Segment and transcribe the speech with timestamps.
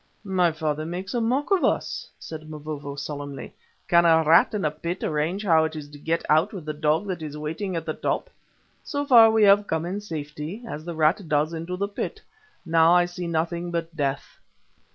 [0.23, 3.53] "My father makes a mock of us," said Mavovo solemnly.
[3.87, 6.73] "Can a rat in a pit arrange how it is to get out with the
[6.73, 8.31] dog that is waiting at the top?
[8.83, 12.19] So far we have come in safety, as the rat does into the pit.
[12.65, 14.39] Now I see nothing but death."